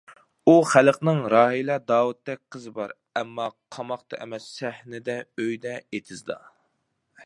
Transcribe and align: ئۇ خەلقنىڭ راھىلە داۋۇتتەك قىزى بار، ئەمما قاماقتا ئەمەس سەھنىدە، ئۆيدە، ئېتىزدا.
ئۇ 0.47 0.53
خەلقنىڭ 0.69 1.19
راھىلە 1.33 1.75
داۋۇتتەك 1.91 2.41
قىزى 2.55 2.73
بار، 2.79 2.95
ئەمما 3.21 3.47
قاماقتا 3.77 4.23
ئەمەس 4.25 4.49
سەھنىدە، 4.59 5.21
ئۆيدە، 5.43 5.81
ئېتىزدا. 5.91 6.45